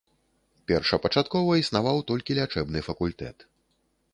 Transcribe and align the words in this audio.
Першапачаткова 0.69 1.51
існаваў 1.63 1.97
толькі 2.13 2.37
лячэбны 2.39 2.79
факультэт. 2.89 3.37